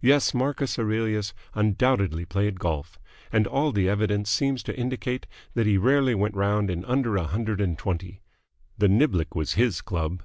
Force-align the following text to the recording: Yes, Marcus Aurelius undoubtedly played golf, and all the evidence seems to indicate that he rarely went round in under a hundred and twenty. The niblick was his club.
Yes, 0.00 0.32
Marcus 0.32 0.78
Aurelius 0.78 1.34
undoubtedly 1.54 2.24
played 2.24 2.58
golf, 2.58 2.98
and 3.30 3.46
all 3.46 3.70
the 3.70 3.86
evidence 3.86 4.30
seems 4.30 4.62
to 4.62 4.74
indicate 4.74 5.26
that 5.52 5.66
he 5.66 5.76
rarely 5.76 6.14
went 6.14 6.34
round 6.34 6.70
in 6.70 6.86
under 6.86 7.16
a 7.18 7.24
hundred 7.24 7.60
and 7.60 7.76
twenty. 7.76 8.22
The 8.78 8.88
niblick 8.88 9.34
was 9.34 9.56
his 9.60 9.82
club. 9.82 10.22